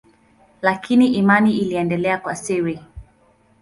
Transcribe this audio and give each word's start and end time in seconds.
Lakini 0.61 1.07
imani 1.07 1.57
iliendelea 1.57 2.17
kwa 2.17 2.35
siri. 2.35 2.79